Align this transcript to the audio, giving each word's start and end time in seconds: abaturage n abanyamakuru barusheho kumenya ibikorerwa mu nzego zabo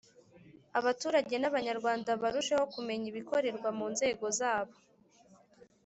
abaturage 0.79 1.35
n 1.37 1.45
abanyamakuru 1.49 2.13
barusheho 2.23 2.65
kumenya 2.73 3.05
ibikorerwa 3.11 3.69
mu 3.77 3.85
nzego 3.93 4.25
zabo 4.39 4.73